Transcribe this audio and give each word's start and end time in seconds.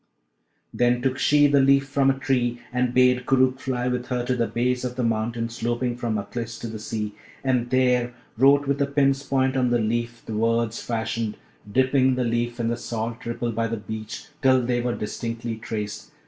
Then 0.73 1.03
took 1.03 1.19
she 1.19 1.45
the 1.45 1.59
leaf 1.59 1.87
from 1.87 2.09
a 2.09 2.17
tree 2.17 2.59
and 2.73 2.91
bade 2.91 3.27
Koorookh 3.27 3.59
fly 3.59 3.87
with 3.87 4.07
her 4.07 4.25
to 4.25 4.35
the 4.35 4.47
base 4.47 4.83
of 4.83 4.95
the 4.95 5.03
mountain 5.03 5.47
sloping 5.47 5.95
from 5.95 6.17
Aklis 6.17 6.57
to 6.61 6.67
the 6.67 6.79
sea, 6.79 7.13
and 7.43 7.69
there 7.69 8.15
wrote 8.35 8.65
with 8.67 8.81
a 8.81 8.87
pin's 8.87 9.21
point 9.21 9.55
on 9.55 9.69
the 9.69 9.77
leaf 9.77 10.23
the 10.25 10.33
words 10.35 10.81
fashioned, 10.81 11.37
dipping 11.71 12.15
the 12.15 12.23
leaf 12.23 12.59
in 12.59 12.69
the 12.69 12.77
salt 12.77 13.27
ripple 13.27 13.51
by 13.51 13.67
the 13.67 13.77
beach, 13.77 14.25
till 14.41 14.63
they 14.63 14.81
were 14.81 14.95
distinctly 14.95 15.55
traced. 15.57 16.09